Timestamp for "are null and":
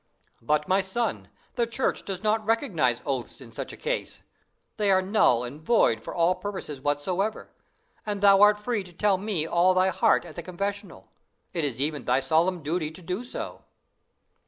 4.89-5.61